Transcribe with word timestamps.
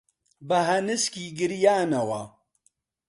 بە 0.47 0.59
هەنسکی 0.69 1.25
گریانەوە 1.39 2.23